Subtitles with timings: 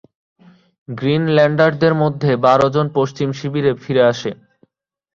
[0.87, 4.31] গ্রীনল্যান্ডারদের মধ্যে বারো জন পশ্চিম শিবিরে ফিরে আসে।